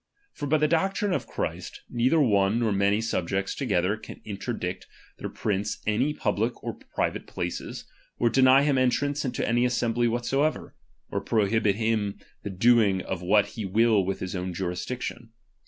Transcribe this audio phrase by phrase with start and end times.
[0.33, 4.87] For by the doctrine of Christ, neither one nor many subjects together can inter dict
[5.19, 7.85] their prince any public or private places,
[8.17, 10.73] or deny him entrance into any assembly whatsoever,
[11.11, 15.33] or prohibit him the doing of what he will with his own jurisdiction.